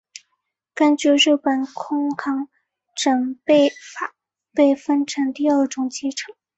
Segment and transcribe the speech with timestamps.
[0.73, 2.49] 根据日本空港
[2.95, 4.15] 整备法
[4.51, 6.33] 被分成第二种机场。